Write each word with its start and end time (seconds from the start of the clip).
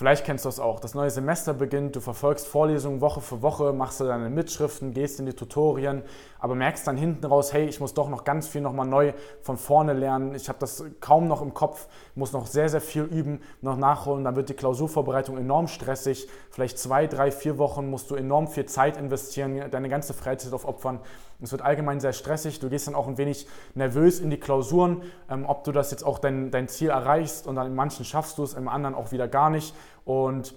Vielleicht 0.00 0.24
kennst 0.24 0.46
du 0.46 0.48
das 0.48 0.60
auch. 0.60 0.80
Das 0.80 0.94
neue 0.94 1.10
Semester 1.10 1.52
beginnt, 1.52 1.94
du 1.94 2.00
verfolgst 2.00 2.46
Vorlesungen 2.46 3.02
Woche 3.02 3.20
für 3.20 3.42
Woche, 3.42 3.74
machst 3.74 4.00
deine 4.00 4.30
Mitschriften, 4.30 4.94
gehst 4.94 5.20
in 5.20 5.26
die 5.26 5.34
Tutorien, 5.34 6.00
aber 6.38 6.54
merkst 6.54 6.86
dann 6.86 6.96
hinten 6.96 7.26
raus, 7.26 7.52
hey, 7.52 7.66
ich 7.66 7.80
muss 7.80 7.92
doch 7.92 8.08
noch 8.08 8.24
ganz 8.24 8.48
viel 8.48 8.62
nochmal 8.62 8.86
neu 8.86 9.12
von 9.42 9.58
vorne 9.58 9.92
lernen. 9.92 10.34
Ich 10.34 10.48
habe 10.48 10.58
das 10.58 10.82
kaum 11.00 11.28
noch 11.28 11.42
im 11.42 11.52
Kopf, 11.52 11.86
muss 12.14 12.32
noch 12.32 12.46
sehr, 12.46 12.70
sehr 12.70 12.80
viel 12.80 13.02
üben, 13.02 13.42
noch 13.60 13.76
nachholen. 13.76 14.24
Dann 14.24 14.36
wird 14.36 14.48
die 14.48 14.54
Klausurvorbereitung 14.54 15.36
enorm 15.36 15.68
stressig. 15.68 16.28
Vielleicht 16.50 16.78
zwei, 16.78 17.06
drei, 17.06 17.30
vier 17.30 17.58
Wochen 17.58 17.90
musst 17.90 18.10
du 18.10 18.14
enorm 18.14 18.48
viel 18.48 18.64
Zeit 18.64 18.96
investieren, 18.96 19.70
deine 19.70 19.90
ganze 19.90 20.14
Freizeit 20.14 20.54
aufopfern. 20.54 21.00
Es 21.42 21.52
wird 21.52 21.62
allgemein 21.62 22.00
sehr 22.00 22.12
stressig. 22.12 22.60
Du 22.60 22.68
gehst 22.68 22.86
dann 22.86 22.94
auch 22.94 23.06
ein 23.06 23.16
wenig 23.16 23.46
nervös 23.74 24.20
in 24.20 24.30
die 24.30 24.38
Klausuren, 24.38 25.02
ähm, 25.30 25.46
ob 25.46 25.64
du 25.64 25.72
das 25.72 25.90
jetzt 25.90 26.04
auch 26.04 26.18
dein, 26.18 26.50
dein 26.50 26.68
Ziel 26.68 26.90
erreichst 26.90 27.46
und 27.46 27.56
dann 27.56 27.66
in 27.66 27.74
manchen 27.74 28.04
schaffst 28.04 28.38
du 28.38 28.42
es, 28.42 28.54
im 28.54 28.68
anderen 28.68 28.94
auch 28.94 29.12
wieder 29.12 29.28
gar 29.28 29.50
nicht. 29.50 29.74
Und 30.04 30.54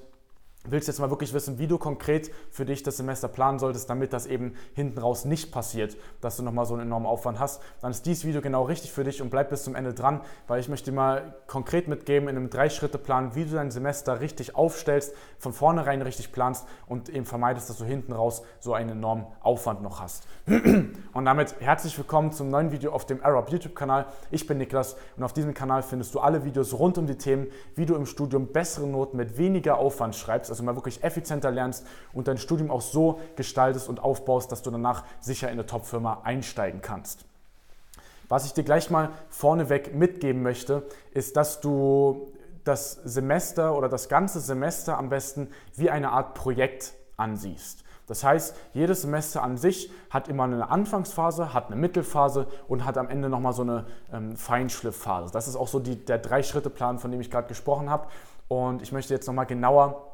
willst 0.65 0.87
jetzt 0.87 0.99
mal 0.99 1.09
wirklich 1.09 1.33
wissen, 1.33 1.59
wie 1.59 1.67
du 1.67 1.77
konkret 1.77 2.31
für 2.49 2.65
dich 2.65 2.83
das 2.83 2.97
Semester 2.97 3.27
planen 3.27 3.59
solltest, 3.59 3.89
damit 3.89 4.13
das 4.13 4.25
eben 4.25 4.53
hinten 4.73 4.97
raus 4.97 5.25
nicht 5.25 5.51
passiert, 5.51 5.97
dass 6.21 6.37
du 6.37 6.43
nochmal 6.43 6.65
so 6.65 6.73
einen 6.73 6.83
enormen 6.83 7.05
Aufwand 7.05 7.39
hast, 7.39 7.61
dann 7.81 7.91
ist 7.91 8.05
dieses 8.05 8.25
Video 8.25 8.41
genau 8.41 8.63
richtig 8.63 8.91
für 8.91 9.03
dich 9.03 9.21
und 9.21 9.29
bleib 9.29 9.49
bis 9.49 9.63
zum 9.63 9.75
Ende 9.75 9.93
dran, 9.93 10.21
weil 10.47 10.59
ich 10.59 10.69
möchte 10.69 10.91
dir 10.91 10.95
mal 10.95 11.35
konkret 11.47 11.87
mitgeben 11.87 12.29
in 12.29 12.37
einem 12.37 12.49
Drei-Schritte-Plan, 12.49 13.35
wie 13.35 13.45
du 13.45 13.55
dein 13.55 13.71
Semester 13.71 14.21
richtig 14.21 14.55
aufstellst, 14.55 15.13
von 15.37 15.53
vornherein 15.53 16.01
richtig 16.01 16.31
planst 16.31 16.65
und 16.87 17.09
eben 17.09 17.25
vermeidest, 17.25 17.69
dass 17.69 17.77
du 17.77 17.85
hinten 17.85 18.13
raus 18.13 18.43
so 18.59 18.73
einen 18.73 18.91
enormen 18.91 19.25
Aufwand 19.41 19.81
noch 19.81 19.99
hast. 20.01 20.27
Und 21.13 21.25
damit 21.25 21.55
herzlich 21.61 21.97
willkommen 21.97 22.31
zum 22.31 22.49
neuen 22.49 22.71
Video 22.71 22.91
auf 22.91 23.05
dem 23.05 23.23
Arab 23.23 23.51
YouTube-Kanal. 23.51 24.07
Ich 24.31 24.47
bin 24.47 24.57
Niklas 24.57 24.97
und 25.15 25.23
auf 25.23 25.31
diesem 25.31 25.53
Kanal 25.53 25.83
findest 25.83 26.15
du 26.15 26.19
alle 26.19 26.43
Videos 26.43 26.73
rund 26.73 26.97
um 26.97 27.07
die 27.07 27.17
Themen, 27.17 27.47
wie 27.75 27.85
du 27.85 27.95
im 27.95 28.05
Studium 28.05 28.47
bessere 28.47 28.87
Noten 28.87 29.17
mit 29.17 29.37
weniger 29.37 29.77
Aufwand 29.77 30.15
schreibst, 30.15 30.51
also 30.53 30.63
mal 30.63 30.75
wirklich 30.75 31.03
effizienter 31.03 31.49
lernst 31.49 31.85
und 32.13 32.27
dein 32.27 32.37
Studium 32.37 32.69
auch 32.69 32.81
so 32.81 33.19
gestaltest 33.35 33.89
und 33.89 33.99
aufbaust, 33.99 34.51
dass 34.51 34.61
du 34.61 34.69
danach 34.69 35.03
sicher 35.19 35.47
in 35.47 35.53
eine 35.53 35.65
Top-Firma 35.65 36.21
einsteigen 36.23 36.81
kannst. 36.81 37.25
Was 38.29 38.45
ich 38.45 38.53
dir 38.53 38.63
gleich 38.63 38.91
mal 38.91 39.09
vorneweg 39.29 39.95
mitgeben 39.95 40.43
möchte, 40.43 40.83
ist, 41.11 41.37
dass 41.37 41.59
du 41.59 42.31
das 42.63 42.93
Semester 43.03 43.75
oder 43.75 43.89
das 43.89 44.09
ganze 44.09 44.39
Semester 44.39 44.97
am 44.97 45.09
besten 45.09 45.49
wie 45.75 45.89
eine 45.89 46.11
Art 46.11 46.35
Projekt 46.35 46.93
ansiehst. 47.17 47.83
Das 48.07 48.23
heißt, 48.23 48.55
jedes 48.73 49.01
Semester 49.01 49.41
an 49.41 49.57
sich 49.57 49.91
hat 50.09 50.27
immer 50.27 50.43
eine 50.43 50.69
Anfangsphase, 50.69 51.53
hat 51.53 51.67
eine 51.67 51.77
Mittelphase 51.77 52.47
und 52.67 52.85
hat 52.85 52.97
am 52.97 53.09
Ende 53.09 53.27
nochmal 53.27 53.53
so 53.53 53.63
eine 53.63 53.85
ähm, 54.11 54.35
Feinschliffphase. 54.35 55.31
Das 55.31 55.47
ist 55.47 55.55
auch 55.55 55.67
so 55.67 55.79
die, 55.79 56.05
der 56.05 56.19
Drei-Schritte-Plan, 56.19 56.99
von 56.99 57.11
dem 57.11 57.21
ich 57.21 57.31
gerade 57.31 57.47
gesprochen 57.47 57.89
habe. 57.89 58.07
Und 58.49 58.81
ich 58.81 58.91
möchte 58.91 59.13
jetzt 59.13 59.25
nochmal 59.25 59.45
genauer 59.45 60.12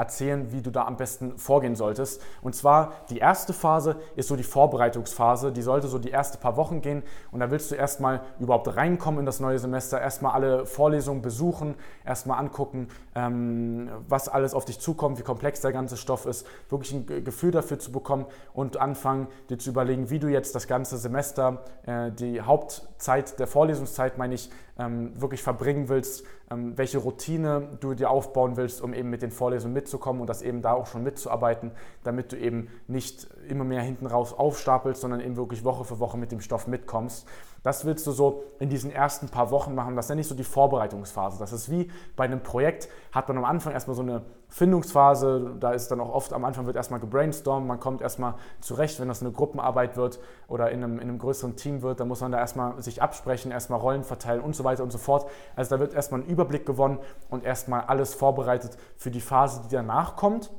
erzählen, 0.00 0.50
wie 0.50 0.62
du 0.62 0.70
da 0.70 0.86
am 0.86 0.96
besten 0.96 1.36
vorgehen 1.38 1.76
solltest. 1.76 2.22
Und 2.42 2.54
zwar 2.54 2.92
die 3.10 3.18
erste 3.18 3.52
Phase 3.52 3.96
ist 4.16 4.28
so 4.28 4.36
die 4.36 4.42
Vorbereitungsphase, 4.42 5.52
die 5.52 5.62
sollte 5.62 5.88
so 5.88 5.98
die 5.98 6.10
ersten 6.10 6.40
paar 6.40 6.56
Wochen 6.56 6.80
gehen 6.80 7.02
und 7.30 7.40
da 7.40 7.50
willst 7.50 7.70
du 7.70 7.74
erstmal 7.74 8.22
überhaupt 8.38 8.74
reinkommen 8.74 9.20
in 9.20 9.26
das 9.26 9.40
neue 9.40 9.58
Semester, 9.58 10.00
erstmal 10.00 10.32
alle 10.32 10.64
Vorlesungen 10.64 11.20
besuchen, 11.20 11.74
erstmal 12.04 12.38
angucken, 12.38 12.88
ähm, 13.14 13.90
was 14.08 14.28
alles 14.28 14.54
auf 14.54 14.64
dich 14.64 14.80
zukommt, 14.80 15.18
wie 15.18 15.22
komplex 15.22 15.60
der 15.60 15.72
ganze 15.72 15.98
Stoff 15.98 16.24
ist, 16.24 16.46
wirklich 16.70 16.92
ein 16.92 17.24
Gefühl 17.24 17.50
dafür 17.50 17.78
zu 17.78 17.92
bekommen 17.92 18.24
und 18.54 18.78
anfangen, 18.78 19.28
dir 19.50 19.58
zu 19.58 19.70
überlegen, 19.70 20.08
wie 20.08 20.18
du 20.18 20.28
jetzt 20.28 20.54
das 20.54 20.66
ganze 20.66 20.96
Semester, 20.96 21.64
äh, 21.84 22.10
die 22.10 22.40
Hauptzeit 22.40 23.38
der 23.38 23.46
Vorlesungszeit, 23.46 24.16
meine 24.16 24.34
ich, 24.34 24.50
ähm, 24.78 25.12
wirklich 25.20 25.42
verbringen 25.42 25.88
willst, 25.88 26.24
welche 26.52 26.98
Routine 26.98 27.68
du 27.78 27.94
dir 27.94 28.10
aufbauen 28.10 28.56
willst, 28.56 28.82
um 28.82 28.92
eben 28.92 29.08
mit 29.08 29.22
den 29.22 29.30
Vorlesungen 29.30 29.72
mitzukommen 29.72 30.20
und 30.20 30.26
das 30.26 30.42
eben 30.42 30.62
da 30.62 30.72
auch 30.72 30.86
schon 30.86 31.04
mitzuarbeiten, 31.04 31.70
damit 32.02 32.32
du 32.32 32.36
eben 32.36 32.68
nicht 32.88 33.28
immer 33.48 33.62
mehr 33.62 33.82
hinten 33.82 34.06
raus 34.06 34.32
aufstapelst, 34.32 35.00
sondern 35.00 35.20
eben 35.20 35.36
wirklich 35.36 35.62
Woche 35.62 35.84
für 35.84 36.00
Woche 36.00 36.18
mit 36.18 36.32
dem 36.32 36.40
Stoff 36.40 36.66
mitkommst. 36.66 37.28
Das 37.62 37.84
willst 37.84 38.06
du 38.06 38.12
so 38.12 38.44
in 38.58 38.70
diesen 38.70 38.90
ersten 38.90 39.28
paar 39.28 39.50
Wochen 39.50 39.74
machen. 39.74 39.94
Das 39.96 40.08
nenne 40.08 40.22
ich 40.22 40.28
so 40.28 40.34
die 40.34 40.44
Vorbereitungsphase. 40.44 41.38
Das 41.38 41.52
ist 41.52 41.70
wie 41.70 41.90
bei 42.16 42.24
einem 42.24 42.42
Projekt, 42.42 42.88
hat 43.12 43.28
man 43.28 43.36
am 43.36 43.44
Anfang 43.44 43.72
erstmal 43.72 43.94
so 43.94 44.02
eine 44.02 44.22
Findungsphase. 44.48 45.56
Da 45.60 45.72
ist 45.72 45.90
dann 45.90 46.00
auch 46.00 46.08
oft 46.08 46.32
am 46.32 46.44
Anfang 46.44 46.66
wird 46.66 46.76
erstmal 46.76 47.00
gebrainstormt. 47.00 47.66
Man 47.66 47.78
kommt 47.78 48.00
erstmal 48.00 48.34
zurecht, 48.60 48.98
wenn 48.98 49.08
das 49.08 49.20
eine 49.20 49.32
Gruppenarbeit 49.32 49.96
wird 49.96 50.20
oder 50.48 50.70
in 50.70 50.82
einem, 50.82 50.98
in 50.98 51.08
einem 51.08 51.18
größeren 51.18 51.56
Team 51.56 51.82
wird. 51.82 52.00
Da 52.00 52.04
muss 52.06 52.22
man 52.22 52.32
da 52.32 52.38
erstmal 52.38 52.80
sich 52.82 53.02
absprechen, 53.02 53.50
erstmal 53.50 53.78
Rollen 53.78 54.04
verteilen 54.04 54.40
und 54.40 54.56
so 54.56 54.64
weiter 54.64 54.82
und 54.82 54.90
so 54.90 54.98
fort. 54.98 55.28
Also 55.54 55.76
da 55.76 55.80
wird 55.80 55.92
erstmal 55.92 56.20
ein 56.20 56.26
Überblick 56.26 56.64
gewonnen 56.64 56.98
und 57.28 57.44
erstmal 57.44 57.82
alles 57.82 58.14
vorbereitet 58.14 58.78
für 58.96 59.10
die 59.10 59.20
Phase, 59.20 59.62
die 59.68 59.74
danach 59.74 60.16
kommt. 60.16 60.50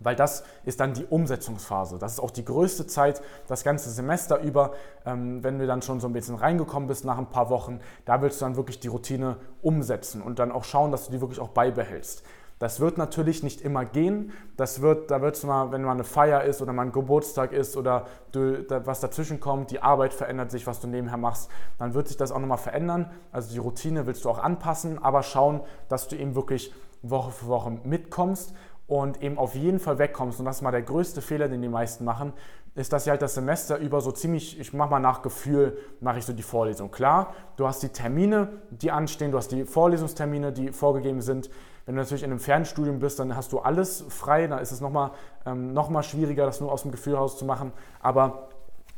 Weil 0.00 0.16
das 0.16 0.44
ist 0.64 0.80
dann 0.80 0.94
die 0.94 1.04
Umsetzungsphase. 1.04 1.98
Das 1.98 2.12
ist 2.12 2.20
auch 2.20 2.30
die 2.30 2.44
größte 2.44 2.86
Zeit, 2.86 3.22
das 3.46 3.64
ganze 3.64 3.90
Semester 3.90 4.40
über. 4.40 4.72
Ähm, 5.04 5.42
wenn 5.42 5.58
du 5.58 5.66
dann 5.66 5.82
schon 5.82 6.00
so 6.00 6.06
ein 6.06 6.12
bisschen 6.12 6.34
reingekommen 6.34 6.88
bist 6.88 7.04
nach 7.04 7.18
ein 7.18 7.30
paar 7.30 7.50
Wochen, 7.50 7.80
da 8.04 8.20
willst 8.20 8.40
du 8.40 8.44
dann 8.44 8.56
wirklich 8.56 8.80
die 8.80 8.88
Routine 8.88 9.36
umsetzen 9.62 10.22
und 10.22 10.38
dann 10.38 10.52
auch 10.52 10.64
schauen, 10.64 10.92
dass 10.92 11.06
du 11.06 11.12
die 11.12 11.20
wirklich 11.20 11.40
auch 11.40 11.48
beibehältst. 11.48 12.24
Das 12.58 12.80
wird 12.80 12.96
natürlich 12.96 13.42
nicht 13.42 13.60
immer 13.60 13.84
gehen. 13.84 14.32
Das 14.56 14.80
wird, 14.80 15.10
da 15.10 15.20
wird 15.20 15.36
es 15.36 15.44
mal, 15.44 15.72
wenn 15.72 15.82
mal 15.82 15.92
eine 15.92 16.04
Feier 16.04 16.44
ist 16.44 16.62
oder 16.62 16.72
mal 16.72 16.86
ein 16.86 16.92
Geburtstag 16.92 17.52
ist 17.52 17.76
oder 17.76 18.06
du, 18.32 18.62
da, 18.62 18.86
was 18.86 19.00
dazwischen 19.00 19.40
kommt, 19.40 19.70
die 19.70 19.82
Arbeit 19.82 20.14
verändert 20.14 20.50
sich, 20.50 20.66
was 20.66 20.80
du 20.80 20.86
nebenher 20.86 21.18
machst, 21.18 21.50
dann 21.78 21.92
wird 21.92 22.08
sich 22.08 22.16
das 22.16 22.32
auch 22.32 22.38
nochmal 22.38 22.56
verändern. 22.58 23.10
Also 23.30 23.52
die 23.52 23.58
Routine 23.58 24.06
willst 24.06 24.24
du 24.24 24.30
auch 24.30 24.38
anpassen, 24.38 24.98
aber 25.02 25.22
schauen, 25.22 25.60
dass 25.88 26.08
du 26.08 26.16
eben 26.16 26.34
wirklich 26.34 26.72
Woche 27.02 27.30
für 27.30 27.46
Woche 27.46 27.78
mitkommst 27.84 28.54
und 28.86 29.22
eben 29.22 29.38
auf 29.38 29.54
jeden 29.54 29.78
Fall 29.80 29.98
wegkommst, 29.98 30.38
und 30.38 30.46
das 30.46 30.56
ist 30.56 30.62
mal 30.62 30.70
der 30.70 30.82
größte 30.82 31.20
Fehler, 31.20 31.48
den 31.48 31.62
die 31.62 31.68
meisten 31.68 32.04
machen, 32.04 32.32
ist, 32.76 32.92
dass 32.92 33.04
sie 33.04 33.10
halt 33.10 33.22
das 33.22 33.34
Semester 33.34 33.78
über 33.78 34.00
so 34.00 34.12
ziemlich, 34.12 34.60
ich 34.60 34.72
mache 34.74 34.90
mal 34.90 35.00
nach 35.00 35.22
Gefühl, 35.22 35.78
mache 36.00 36.18
ich 36.18 36.26
so 36.26 36.34
die 36.34 36.42
Vorlesung. 36.42 36.90
Klar, 36.90 37.32
du 37.56 37.66
hast 37.66 37.82
die 37.82 37.88
Termine, 37.88 38.48
die 38.70 38.90
anstehen, 38.90 39.32
du 39.32 39.38
hast 39.38 39.50
die 39.50 39.64
Vorlesungstermine, 39.64 40.52
die 40.52 40.72
vorgegeben 40.72 41.22
sind. 41.22 41.50
Wenn 41.86 41.94
du 41.94 42.02
natürlich 42.02 42.22
in 42.22 42.30
einem 42.30 42.40
Fernstudium 42.40 42.98
bist, 42.98 43.18
dann 43.18 43.34
hast 43.34 43.52
du 43.52 43.60
alles 43.60 44.04
frei, 44.08 44.46
dann 44.46 44.58
ist 44.58 44.72
es 44.72 44.80
nochmal 44.80 45.12
ähm, 45.46 45.72
noch 45.72 46.02
schwieriger, 46.02 46.44
das 46.44 46.60
nur 46.60 46.70
aus 46.70 46.82
dem 46.82 46.90
Gefühl 46.90 47.14
heraus 47.14 47.38
zu 47.38 47.46
machen. 47.46 47.72
Aber 48.00 48.48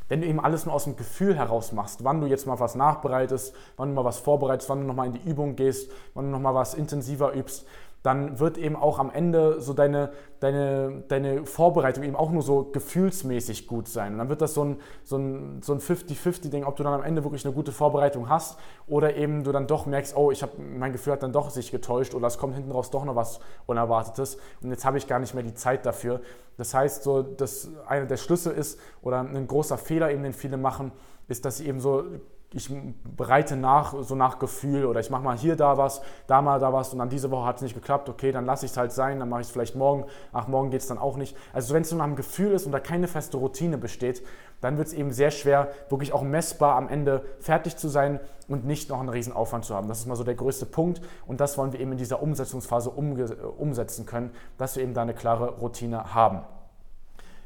wenn 0.09 0.21
du 0.21 0.27
eben 0.27 0.39
alles 0.39 0.65
nur 0.65 0.73
aus 0.73 0.83
dem 0.83 0.97
Gefühl 0.97 1.35
heraus 1.35 1.71
machst, 1.71 2.03
wann 2.03 2.19
du 2.19 2.27
jetzt 2.27 2.47
mal 2.47 2.59
was 2.59 2.75
nachbereitest, 2.75 3.55
wann 3.77 3.89
du 3.89 3.95
mal 3.95 4.03
was 4.03 4.17
vorbereitest, 4.17 4.69
wann 4.69 4.81
du 4.81 4.87
nochmal 4.87 5.05
in 5.05 5.13
die 5.13 5.29
Übung 5.29 5.55
gehst, 5.55 5.91
wann 6.15 6.25
du 6.25 6.31
nochmal 6.31 6.55
was 6.55 6.73
intensiver 6.73 7.33
übst, 7.33 7.65
dann 8.03 8.39
wird 8.39 8.57
eben 8.57 8.75
auch 8.75 8.97
am 8.97 9.11
Ende 9.11 9.59
so 9.59 9.73
deine, 9.73 10.11
deine, 10.39 11.03
deine 11.09 11.45
Vorbereitung 11.45 12.03
eben 12.03 12.15
auch 12.15 12.31
nur 12.31 12.41
so 12.41 12.63
gefühlsmäßig 12.63 13.67
gut 13.67 13.89
sein. 13.89 14.13
Und 14.13 14.19
dann 14.19 14.29
wird 14.29 14.41
das 14.41 14.53
so 14.53 14.63
ein, 14.63 14.77
so 15.03 15.17
ein, 15.17 15.61
so 15.61 15.73
ein 15.73 15.79
50-50-Ding, 15.79 16.63
ob 16.63 16.77
du 16.77 16.83
dann 16.83 16.93
am 16.93 17.03
Ende 17.03 17.23
wirklich 17.23 17.45
eine 17.45 17.53
gute 17.53 17.73
Vorbereitung 17.73 18.29
hast 18.29 18.57
oder 18.87 19.15
eben 19.15 19.43
du 19.43 19.51
dann 19.51 19.67
doch 19.67 19.85
merkst, 19.85 20.15
oh, 20.15 20.31
ich 20.31 20.43
hab, 20.43 20.51
mein 20.57 20.93
Gefühl 20.93 21.13
hat 21.13 21.23
dann 21.23 21.33
doch 21.33 21.49
sich 21.49 21.71
getäuscht 21.71 22.15
oder 22.15 22.27
es 22.27 22.37
kommt 22.37 22.55
hinten 22.55 22.71
raus 22.71 22.89
doch 22.89 23.03
noch 23.03 23.15
was 23.15 23.41
Unerwartetes 23.65 24.37
und 24.61 24.69
jetzt 24.71 24.85
habe 24.85 24.97
ich 24.97 25.07
gar 25.07 25.19
nicht 25.19 25.33
mehr 25.33 25.43
die 25.43 25.53
Zeit 25.53 25.85
dafür. 25.85 26.21
Das 26.55 26.73
heißt, 26.73 27.03
so, 27.03 27.21
dass 27.21 27.69
einer 27.87 28.05
der 28.05 28.17
Schlüssel 28.17 28.53
ist 28.53 28.79
oder 29.01 29.19
ein 29.19 29.47
großer 29.47 29.77
Fehler 29.77 30.11
eben, 30.11 30.23
den 30.23 30.33
viele 30.33 30.57
machen, 30.57 30.91
ist, 31.27 31.43
dass 31.45 31.57
sie 31.57 31.67
eben 31.67 31.79
so 31.79 32.03
ich 32.51 32.71
bereite 33.15 33.55
nach, 33.55 33.93
so 34.01 34.15
nach 34.15 34.39
Gefühl 34.39 34.85
oder 34.85 34.99
ich 34.99 35.11
mache 35.11 35.21
mal 35.21 35.37
hier 35.37 35.55
da 35.55 35.77
was, 35.77 36.01
da 36.25 36.41
mal 36.41 36.59
da 36.59 36.73
was 36.73 36.91
und 36.91 36.99
dann 36.99 37.09
diese 37.09 37.29
Woche 37.29 37.45
hat 37.45 37.57
es 37.57 37.61
nicht 37.61 37.75
geklappt, 37.75 38.09
okay, 38.09 38.31
dann 38.31 38.45
lasse 38.45 38.65
ich 38.65 38.71
es 38.71 38.77
halt 38.77 38.91
sein, 38.91 39.19
dann 39.19 39.29
mache 39.29 39.41
ich 39.41 39.47
es 39.47 39.53
vielleicht 39.53 39.75
morgen, 39.75 40.05
ach, 40.33 40.47
morgen 40.47 40.71
geht 40.71 40.81
es 40.81 40.87
dann 40.87 40.97
auch 40.97 41.15
nicht. 41.15 41.37
Also 41.53 41.75
wenn 41.75 41.83
es 41.83 41.91
nach 41.91 42.03
einem 42.03 42.15
Gefühl 42.15 42.51
ist 42.53 42.65
und 42.65 42.71
da 42.71 42.79
keine 42.79 43.07
feste 43.07 43.37
Routine 43.37 43.77
besteht, 43.77 44.23
dann 44.61 44.77
wird 44.77 44.87
es 44.87 44.93
eben 44.93 45.11
sehr 45.11 45.29
schwer, 45.29 45.69
wirklich 45.89 46.11
auch 46.11 46.23
messbar 46.23 46.75
am 46.75 46.89
Ende 46.89 47.23
fertig 47.39 47.77
zu 47.77 47.87
sein 47.87 48.19
und 48.47 48.65
nicht 48.65 48.89
noch 48.89 48.99
einen 48.99 49.09
riesen 49.09 49.31
Aufwand 49.31 49.63
zu 49.63 49.75
haben. 49.75 49.87
Das 49.87 49.99
ist 49.99 50.07
mal 50.07 50.15
so 50.15 50.23
der 50.23 50.35
größte 50.35 50.65
Punkt 50.65 51.01
und 51.27 51.39
das 51.39 51.57
wollen 51.57 51.71
wir 51.71 51.79
eben 51.79 51.91
in 51.91 51.97
dieser 51.99 52.21
Umsetzungsphase 52.21 52.89
umsetzen 52.89 54.07
können, 54.07 54.31
dass 54.57 54.75
wir 54.75 54.83
eben 54.83 54.95
da 54.95 55.03
eine 55.03 55.13
klare 55.13 55.57
Routine 55.59 56.15
haben. 56.15 56.41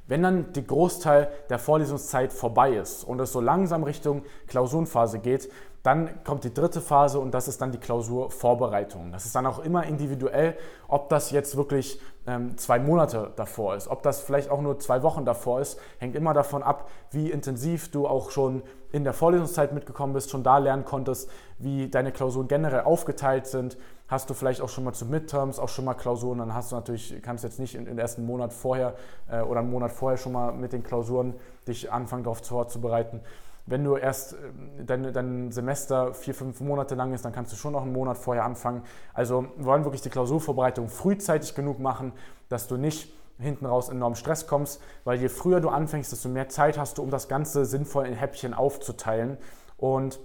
Wenn 0.08 0.22
dann 0.22 0.52
der 0.54 0.64
Großteil 0.64 1.30
der 1.50 1.60
Vorlesungszeit 1.60 2.34
vorbei 2.34 2.74
ist 2.74 3.04
und 3.04 3.20
es 3.20 3.32
so 3.32 3.40
langsam 3.40 3.84
Richtung 3.84 4.24
Klausurenphase 4.48 5.20
geht, 5.20 5.50
dann 5.84 6.24
kommt 6.24 6.46
die 6.46 6.54
dritte 6.54 6.80
Phase 6.80 7.20
und 7.20 7.34
das 7.34 7.50
ist 7.50 7.62
dann 7.62 7.74
die 7.74 7.78
Klausurvorbereitung. 7.78 9.12
Das 9.12 9.26
ist 9.26 9.36
dann 9.36 9.46
auch 9.46 9.60
immer 9.60 9.84
individuell, 9.86 10.58
ob 10.88 11.10
das 11.10 11.32
jetzt 11.32 11.58
wirklich 11.58 12.00
ähm, 12.26 12.58
zwei 12.58 12.80
Monate 12.80 13.32
davor 13.36 13.76
ist, 13.76 13.90
ob 13.90 14.02
das 14.02 14.22
vielleicht 14.22 14.50
auch 14.50 14.62
nur 14.62 14.80
zwei 14.80 15.04
Wochen 15.04 15.26
davor 15.26 15.60
ist, 15.60 15.78
hängt 16.00 16.16
immer 16.16 16.34
davon 16.34 16.64
ab, 16.64 16.90
wie 17.12 17.30
intensiv 17.30 17.92
du 17.92 18.08
auch 18.08 18.32
schon 18.32 18.64
in 18.94 19.04
der 19.04 19.12
Vorlesungszeit 19.12 19.74
mitgekommen 19.74 20.14
bist, 20.14 20.32
schon 20.32 20.44
da 20.44 20.58
lernen 20.58 20.86
konntest, 20.86 21.30
wie 21.58 21.90
deine 21.90 22.14
Klausuren 22.14 22.48
generell 22.48 22.82
aufgeteilt 22.82 23.48
sind. 23.48 23.78
Hast 24.14 24.30
du 24.30 24.36
vielleicht 24.36 24.62
auch 24.62 24.70
schon 24.70 24.84
mal 24.84 24.94
zu 24.94 25.08
Midterms 25.08 25.58
auch 25.58 25.70
schon 25.70 25.86
mal 25.86 25.96
Klausuren, 25.96 26.38
dann 26.38 26.54
hast 26.54 26.72
du 26.72 26.76
natürlich, 26.76 27.20
kannst 27.24 27.44
jetzt 27.44 27.60
nicht 27.60 27.74
in, 27.74 27.82
in 27.82 27.86
den 27.88 27.98
ersten 27.98 28.24
Monat 28.28 28.54
vorher 28.54 28.94
äh, 29.28 29.42
oder 29.42 29.62
einen 29.62 29.72
Monat 29.72 29.92
vorher 29.92 30.20
schon 30.20 30.34
mal 30.34 30.54
mit 30.54 30.72
den 30.72 30.84
Klausuren 30.84 31.34
dich 31.68 31.92
anfangen 31.92 32.24
darauf 32.24 32.38
vorzubereiten. 32.46 33.22
Wenn 33.66 33.84
du 33.84 33.98
erst 33.98 34.34
ähm, 34.34 34.86
dein, 34.86 35.12
dein 35.14 35.52
Semester 35.52 36.14
vier, 36.14 36.36
fünf 36.36 36.62
Monate 36.62 36.94
lang 36.94 37.12
ist, 37.12 37.26
dann 37.26 37.32
kannst 37.32 37.54
du 37.54 37.56
schon 37.56 37.74
noch 37.74 37.82
einen 37.82 37.92
Monat 37.92 38.20
vorher 38.20 38.46
anfangen. 38.46 38.84
Also 39.16 39.48
wir 39.58 39.66
wollen 39.66 39.84
wirklich 39.84 40.04
die 40.04 40.12
Klausurvorbereitung 40.12 40.90
frühzeitig 40.90 41.56
genug 41.56 41.80
machen, 41.80 42.14
dass 42.50 42.68
du 42.68 42.78
nicht 42.78 43.12
hinten 43.40 43.66
raus 43.66 43.90
enorm 43.90 44.14
Stress 44.14 44.46
kommst, 44.46 44.80
weil 45.06 45.20
je 45.20 45.28
früher 45.28 45.60
du 45.60 45.70
anfängst, 45.70 46.12
desto 46.12 46.30
mehr 46.30 46.50
Zeit 46.50 46.78
hast 46.78 47.00
du, 47.00 47.02
um 47.02 47.10
das 47.10 47.30
Ganze 47.30 47.66
sinnvoll 47.66 48.06
in 48.06 48.14
Häppchen 48.14 48.54
aufzuteilen. 48.54 49.40
Und 49.78 50.20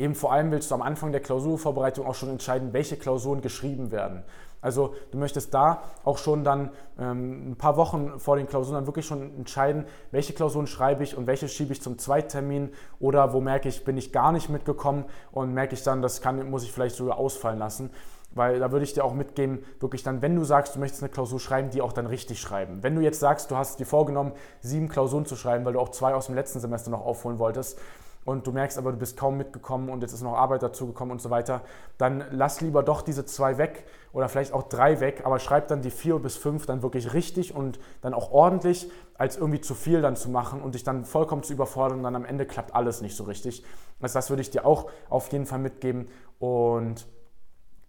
eben 0.00 0.14
vor 0.14 0.32
allem 0.32 0.50
willst 0.50 0.70
du 0.70 0.74
am 0.74 0.82
Anfang 0.82 1.12
der 1.12 1.20
Klausurvorbereitung 1.20 2.06
auch 2.06 2.14
schon 2.14 2.30
entscheiden, 2.30 2.72
welche 2.72 2.96
Klausuren 2.96 3.42
geschrieben 3.42 3.92
werden. 3.92 4.24
Also 4.62 4.94
du 5.10 5.18
möchtest 5.18 5.54
da 5.54 5.82
auch 6.04 6.18
schon 6.18 6.44
dann 6.44 6.70
ähm, 6.98 7.52
ein 7.52 7.56
paar 7.56 7.76
Wochen 7.76 8.18
vor 8.18 8.36
den 8.36 8.46
Klausuren 8.46 8.74
dann 8.74 8.86
wirklich 8.86 9.06
schon 9.06 9.34
entscheiden, 9.36 9.86
welche 10.10 10.32
Klausuren 10.32 10.66
schreibe 10.66 11.02
ich 11.02 11.16
und 11.16 11.26
welche 11.26 11.48
schiebe 11.48 11.72
ich 11.72 11.80
zum 11.80 11.98
Zweittermin 11.98 12.70
oder 12.98 13.32
wo 13.32 13.40
merke 13.40 13.68
ich, 13.68 13.84
bin 13.84 13.96
ich 13.96 14.12
gar 14.12 14.32
nicht 14.32 14.50
mitgekommen 14.50 15.04
und 15.32 15.54
merke 15.54 15.74
ich 15.74 15.82
dann, 15.82 16.02
das 16.02 16.20
kann, 16.20 16.50
muss 16.50 16.64
ich 16.64 16.72
vielleicht 16.72 16.96
sogar 16.96 17.16
ausfallen 17.16 17.58
lassen. 17.58 17.90
Weil 18.32 18.60
da 18.60 18.70
würde 18.70 18.84
ich 18.84 18.92
dir 18.92 19.04
auch 19.04 19.14
mitgeben, 19.14 19.64
wirklich 19.80 20.04
dann, 20.04 20.22
wenn 20.22 20.36
du 20.36 20.44
sagst, 20.44 20.76
du 20.76 20.78
möchtest 20.78 21.02
eine 21.02 21.10
Klausur 21.10 21.40
schreiben, 21.40 21.70
die 21.70 21.82
auch 21.82 21.92
dann 21.92 22.06
richtig 22.06 22.40
schreiben. 22.40 22.82
Wenn 22.82 22.94
du 22.94 23.00
jetzt 23.00 23.18
sagst, 23.18 23.50
du 23.50 23.56
hast 23.56 23.80
dir 23.80 23.86
vorgenommen, 23.86 24.32
sieben 24.60 24.88
Klausuren 24.88 25.26
zu 25.26 25.34
schreiben, 25.34 25.64
weil 25.64 25.72
du 25.72 25.80
auch 25.80 25.88
zwei 25.88 26.14
aus 26.14 26.26
dem 26.26 26.36
letzten 26.36 26.60
Semester 26.60 26.90
noch 26.90 27.04
aufholen 27.04 27.40
wolltest, 27.40 27.80
und 28.24 28.46
du 28.46 28.52
merkst 28.52 28.78
aber, 28.78 28.92
du 28.92 28.98
bist 28.98 29.16
kaum 29.16 29.36
mitgekommen 29.36 29.88
und 29.88 30.02
jetzt 30.02 30.12
ist 30.12 30.22
noch 30.22 30.34
Arbeit 30.34 30.62
dazugekommen 30.62 31.12
und 31.12 31.20
so 31.20 31.30
weiter, 31.30 31.62
dann 31.98 32.24
lass 32.30 32.60
lieber 32.60 32.82
doch 32.82 33.02
diese 33.02 33.24
zwei 33.24 33.58
weg 33.58 33.86
oder 34.12 34.28
vielleicht 34.28 34.52
auch 34.52 34.64
drei 34.64 35.00
weg, 35.00 35.22
aber 35.24 35.38
schreib 35.38 35.68
dann 35.68 35.82
die 35.82 35.90
vier 35.90 36.18
bis 36.18 36.36
fünf 36.36 36.66
dann 36.66 36.82
wirklich 36.82 37.14
richtig 37.14 37.54
und 37.54 37.78
dann 38.02 38.14
auch 38.14 38.30
ordentlich, 38.30 38.90
als 39.14 39.36
irgendwie 39.36 39.60
zu 39.60 39.74
viel 39.74 40.02
dann 40.02 40.16
zu 40.16 40.28
machen 40.28 40.62
und 40.62 40.74
dich 40.74 40.84
dann 40.84 41.04
vollkommen 41.04 41.42
zu 41.42 41.52
überfordern 41.52 41.98
und 41.98 42.04
dann 42.04 42.16
am 42.16 42.24
Ende 42.24 42.46
klappt 42.46 42.74
alles 42.74 43.00
nicht 43.00 43.16
so 43.16 43.24
richtig. 43.24 43.64
Also 44.00 44.14
das 44.14 44.30
würde 44.30 44.42
ich 44.42 44.50
dir 44.50 44.66
auch 44.66 44.90
auf 45.08 45.30
jeden 45.32 45.46
Fall 45.46 45.58
mitgeben 45.58 46.08
und 46.38 47.06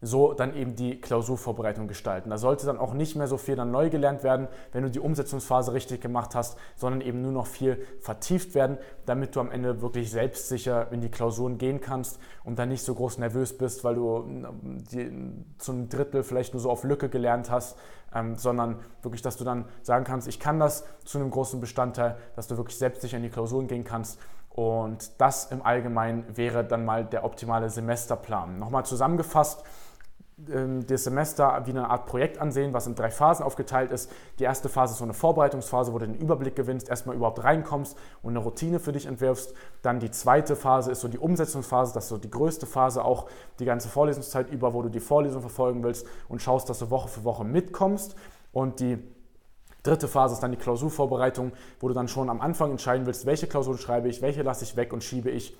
so 0.01 0.33
dann 0.33 0.55
eben 0.55 0.75
die 0.75 0.99
Klausurvorbereitung 0.99 1.87
gestalten. 1.87 2.31
Da 2.31 2.37
sollte 2.37 2.65
dann 2.65 2.79
auch 2.79 2.93
nicht 2.93 3.15
mehr 3.15 3.27
so 3.27 3.37
viel 3.37 3.55
dann 3.55 3.69
neu 3.69 3.89
gelernt 3.89 4.23
werden, 4.23 4.47
wenn 4.71 4.83
du 4.83 4.89
die 4.89 4.99
Umsetzungsphase 4.99 5.73
richtig 5.73 6.01
gemacht 6.01 6.33
hast, 6.33 6.57
sondern 6.75 7.01
eben 7.01 7.21
nur 7.21 7.31
noch 7.31 7.45
viel 7.45 7.85
vertieft 7.99 8.55
werden, 8.55 8.79
damit 9.05 9.35
du 9.35 9.39
am 9.39 9.51
Ende 9.51 9.81
wirklich 9.81 10.09
selbstsicher 10.09 10.91
in 10.91 11.01
die 11.01 11.09
Klausuren 11.09 11.59
gehen 11.59 11.81
kannst 11.81 12.19
und 12.43 12.57
dann 12.57 12.69
nicht 12.69 12.83
so 12.83 12.95
groß 12.95 13.19
nervös 13.19 13.57
bist, 13.57 13.83
weil 13.83 13.95
du 13.95 14.17
ähm, 14.27 14.83
die, 14.91 15.45
zu 15.59 15.71
einem 15.71 15.89
Drittel 15.89 16.23
vielleicht 16.23 16.53
nur 16.53 16.61
so 16.61 16.71
auf 16.71 16.83
Lücke 16.83 17.07
gelernt 17.07 17.51
hast, 17.51 17.77
ähm, 18.13 18.37
sondern 18.37 18.79
wirklich, 19.03 19.21
dass 19.21 19.37
du 19.37 19.43
dann 19.43 19.65
sagen 19.83 20.03
kannst, 20.03 20.27
ich 20.27 20.39
kann 20.39 20.59
das 20.59 20.83
zu 21.05 21.19
einem 21.19 21.29
großen 21.29 21.59
Bestandteil, 21.59 22.17
dass 22.35 22.47
du 22.47 22.57
wirklich 22.57 22.77
selbstsicher 22.77 23.17
in 23.17 23.23
die 23.23 23.29
Klausuren 23.29 23.67
gehen 23.67 23.83
kannst. 23.83 24.19
Und 24.49 25.21
das 25.21 25.45
im 25.45 25.61
Allgemeinen 25.61 26.25
wäre 26.35 26.65
dann 26.65 26.83
mal 26.83 27.05
der 27.05 27.23
optimale 27.23 27.69
Semesterplan. 27.69 28.59
Nochmal 28.59 28.85
zusammengefasst, 28.85 29.63
das 30.87 31.03
Semester 31.03 31.61
wie 31.65 31.71
eine 31.71 31.89
Art 31.89 32.05
Projekt 32.05 32.39
ansehen, 32.39 32.73
was 32.73 32.87
in 32.87 32.95
drei 32.95 33.11
Phasen 33.11 33.45
aufgeteilt 33.45 33.91
ist. 33.91 34.11
Die 34.39 34.43
erste 34.43 34.69
Phase 34.69 34.93
ist 34.93 34.99
so 34.99 35.03
eine 35.03 35.13
Vorbereitungsphase, 35.13 35.93
wo 35.93 35.99
du 35.99 36.07
den 36.07 36.15
Überblick 36.15 36.55
gewinnst, 36.55 36.89
erstmal 36.89 37.15
überhaupt 37.15 37.43
reinkommst 37.43 37.97
und 38.23 38.31
eine 38.31 38.39
Routine 38.39 38.79
für 38.79 38.91
dich 38.91 39.05
entwirfst. 39.05 39.53
Dann 39.81 39.99
die 39.99 40.11
zweite 40.11 40.55
Phase 40.55 40.91
ist 40.91 41.01
so 41.01 41.07
die 41.07 41.19
Umsetzungsphase, 41.19 41.93
das 41.93 42.05
ist 42.05 42.09
so 42.09 42.17
die 42.17 42.31
größte 42.31 42.65
Phase, 42.65 43.05
auch 43.05 43.27
die 43.59 43.65
ganze 43.65 43.89
Vorlesungszeit 43.89 44.49
über, 44.49 44.73
wo 44.73 44.81
du 44.81 44.89
die 44.89 44.99
Vorlesung 44.99 45.41
verfolgen 45.41 45.83
willst 45.83 46.07
und 46.27 46.41
schaust, 46.41 46.69
dass 46.69 46.79
du 46.79 46.89
Woche 46.89 47.07
für 47.07 47.23
Woche 47.23 47.43
mitkommst. 47.43 48.15
Und 48.51 48.79
die 48.79 48.97
Dritte 49.83 50.07
Phase 50.07 50.35
ist 50.35 50.41
dann 50.41 50.51
die 50.51 50.57
Klausurvorbereitung, 50.57 51.53
wo 51.79 51.87
du 51.87 51.95
dann 51.95 52.07
schon 52.07 52.29
am 52.29 52.39
Anfang 52.39 52.69
entscheiden 52.69 53.07
willst, 53.07 53.25
welche 53.25 53.47
Klausuren 53.47 53.79
schreibe 53.79 54.09
ich, 54.09 54.21
welche 54.21 54.43
lasse 54.43 54.63
ich 54.63 54.75
weg 54.75 54.93
und 54.93 55.03
schiebe 55.03 55.31
ich 55.31 55.57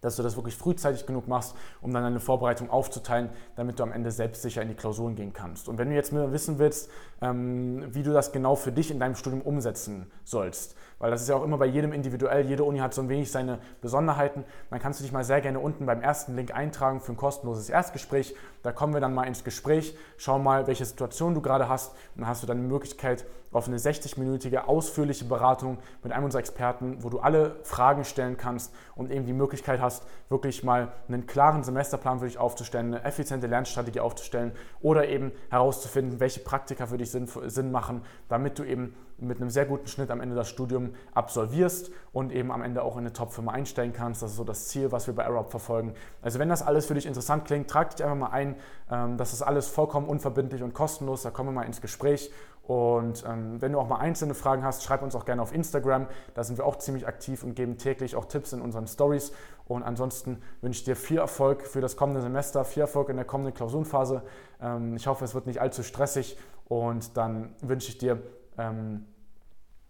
dass 0.00 0.16
du 0.16 0.22
das 0.22 0.36
wirklich 0.36 0.56
frühzeitig 0.56 1.06
genug 1.06 1.28
machst, 1.28 1.54
um 1.80 1.92
dann 1.92 2.02
deine 2.02 2.20
Vorbereitung 2.20 2.70
aufzuteilen, 2.70 3.30
damit 3.56 3.78
du 3.78 3.82
am 3.82 3.92
Ende 3.92 4.10
selbstsicher 4.10 4.62
in 4.62 4.68
die 4.68 4.74
Klausuren 4.74 5.14
gehen 5.14 5.32
kannst. 5.32 5.68
Und 5.68 5.78
wenn 5.78 5.90
du 5.90 5.94
jetzt 5.94 6.12
mehr 6.12 6.32
wissen 6.32 6.58
willst, 6.58 6.90
ähm, 7.20 7.84
wie 7.94 8.02
du 8.02 8.12
das 8.12 8.32
genau 8.32 8.56
für 8.56 8.72
dich 8.72 8.90
in 8.90 8.98
deinem 8.98 9.14
Studium 9.14 9.42
umsetzen 9.42 10.10
sollst, 10.24 10.74
weil 10.98 11.10
das 11.10 11.22
ist 11.22 11.28
ja 11.28 11.36
auch 11.36 11.44
immer 11.44 11.56
bei 11.56 11.66
jedem 11.66 11.92
individuell, 11.92 12.46
jede 12.46 12.64
Uni 12.64 12.78
hat 12.78 12.92
so 12.92 13.00
ein 13.00 13.08
wenig 13.08 13.30
seine 13.30 13.58
Besonderheiten, 13.80 14.44
dann 14.70 14.80
kannst 14.80 15.00
du 15.00 15.04
dich 15.04 15.12
mal 15.12 15.24
sehr 15.24 15.40
gerne 15.40 15.58
unten 15.58 15.86
beim 15.86 16.02
ersten 16.02 16.36
Link 16.36 16.54
eintragen 16.54 17.00
für 17.00 17.12
ein 17.12 17.16
kostenloses 17.16 17.70
Erstgespräch. 17.70 18.34
Da 18.62 18.72
kommen 18.72 18.92
wir 18.92 19.00
dann 19.00 19.14
mal 19.14 19.24
ins 19.24 19.42
Gespräch, 19.42 19.96
schau 20.18 20.38
mal, 20.38 20.66
welche 20.66 20.84
Situation 20.84 21.34
du 21.34 21.40
gerade 21.40 21.68
hast 21.68 21.92
und 22.14 22.20
dann 22.20 22.26
hast 22.26 22.42
du 22.42 22.46
dann 22.46 22.58
die 22.58 22.68
Möglichkeit 22.68 23.24
auf 23.52 23.66
eine 23.66 23.78
60-minütige 23.78 24.64
ausführliche 24.64 25.24
Beratung 25.24 25.78
mit 26.02 26.12
einem 26.12 26.24
unserer 26.24 26.40
Experten, 26.40 27.02
wo 27.02 27.10
du 27.10 27.18
alle 27.18 27.56
Fragen 27.62 28.04
stellen 28.04 28.36
kannst 28.36 28.72
und 28.94 29.10
eben 29.10 29.26
die 29.26 29.32
Möglichkeit 29.32 29.80
hast, 29.80 30.04
wirklich 30.28 30.62
mal 30.62 30.92
einen 31.08 31.26
klaren 31.26 31.64
Semesterplan 31.64 32.20
für 32.20 32.26
dich 32.26 32.38
aufzustellen, 32.38 32.94
eine 32.94 33.04
effiziente 33.04 33.46
Lernstrategie 33.46 34.00
aufzustellen 34.00 34.52
oder 34.80 35.08
eben 35.08 35.32
herauszufinden, 35.50 36.20
welche 36.20 36.40
Praktika 36.40 36.86
für 36.86 36.98
dich 36.98 37.10
Sinn, 37.10 37.28
Sinn 37.46 37.72
machen, 37.72 38.02
damit 38.28 38.58
du 38.58 38.64
eben 38.64 38.94
mit 39.20 39.40
einem 39.40 39.50
sehr 39.50 39.66
guten 39.66 39.86
Schnitt 39.86 40.10
am 40.10 40.20
Ende 40.20 40.34
das 40.34 40.48
Studium 40.48 40.94
absolvierst 41.14 41.90
und 42.12 42.32
eben 42.32 42.50
am 42.50 42.62
Ende 42.62 42.82
auch 42.82 42.94
in 42.94 43.00
eine 43.00 43.12
Top-Firma 43.12 43.52
einstellen 43.52 43.92
kannst. 43.92 44.22
Das 44.22 44.30
ist 44.30 44.36
so 44.36 44.44
das 44.44 44.68
Ziel, 44.68 44.92
was 44.92 45.06
wir 45.06 45.14
bei 45.14 45.26
Arab 45.26 45.50
verfolgen. 45.50 45.94
Also 46.22 46.38
wenn 46.38 46.48
das 46.48 46.62
alles 46.62 46.86
für 46.86 46.94
dich 46.94 47.06
interessant 47.06 47.44
klingt, 47.44 47.68
trag 47.68 47.94
dich 47.94 48.04
einfach 48.04 48.16
mal 48.16 48.30
ein. 48.30 48.56
Ähm, 48.90 49.16
das 49.16 49.32
ist 49.32 49.42
alles 49.42 49.68
vollkommen 49.68 50.08
unverbindlich 50.08 50.62
und 50.62 50.74
kostenlos. 50.74 51.22
Da 51.22 51.30
kommen 51.30 51.50
wir 51.50 51.52
mal 51.52 51.66
ins 51.66 51.80
Gespräch. 51.80 52.30
Und 52.70 53.24
ähm, 53.26 53.60
wenn 53.60 53.72
du 53.72 53.80
auch 53.80 53.88
mal 53.88 53.96
einzelne 53.96 54.32
Fragen 54.32 54.62
hast, 54.62 54.84
schreib 54.84 55.02
uns 55.02 55.16
auch 55.16 55.24
gerne 55.24 55.42
auf 55.42 55.52
Instagram. 55.52 56.06
Da 56.34 56.44
sind 56.44 56.56
wir 56.56 56.64
auch 56.64 56.76
ziemlich 56.76 57.04
aktiv 57.04 57.42
und 57.42 57.56
geben 57.56 57.78
täglich 57.78 58.14
auch 58.14 58.26
Tipps 58.26 58.52
in 58.52 58.60
unseren 58.60 58.86
Stories. 58.86 59.32
Und 59.66 59.82
ansonsten 59.82 60.40
wünsche 60.60 60.78
ich 60.78 60.84
dir 60.84 60.94
viel 60.94 61.18
Erfolg 61.18 61.66
für 61.66 61.80
das 61.80 61.96
kommende 61.96 62.20
Semester, 62.20 62.64
viel 62.64 62.82
Erfolg 62.82 63.08
in 63.08 63.16
der 63.16 63.24
kommenden 63.24 63.54
Klausurenphase. 63.54 64.22
Ähm, 64.62 64.94
ich 64.94 65.08
hoffe, 65.08 65.24
es 65.24 65.34
wird 65.34 65.48
nicht 65.48 65.60
allzu 65.60 65.82
stressig. 65.82 66.38
Und 66.68 67.16
dann 67.16 67.56
wünsche 67.60 67.88
ich 67.88 67.98
dir 67.98 68.22
ähm, 68.56 69.04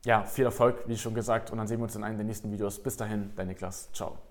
ja, 0.06 0.24
viel 0.24 0.46
Erfolg, 0.46 0.84
wie 0.86 0.96
schon 0.96 1.12
gesagt. 1.12 1.50
Und 1.50 1.58
dann 1.58 1.66
sehen 1.66 1.80
wir 1.80 1.84
uns 1.84 1.96
in 1.96 2.02
einem 2.02 2.16
der 2.16 2.24
nächsten 2.24 2.50
Videos. 2.50 2.82
Bis 2.82 2.96
dahin, 2.96 3.32
dein 3.36 3.48
Niklas. 3.48 3.92
Ciao. 3.92 4.29